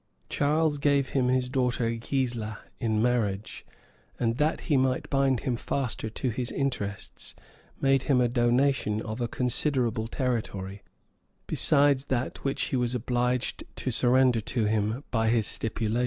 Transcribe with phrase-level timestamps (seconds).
[0.21, 3.63] [*] Charles gave him his daughter Gisla in marriage;
[4.19, 7.35] and, that he might bind him faster to his interests,
[7.79, 10.81] made him a donation of a considerable territory,
[11.45, 15.99] besides that which he was obliged to surrender to him by his stipulation.